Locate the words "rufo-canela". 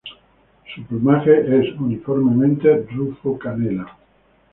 2.91-3.97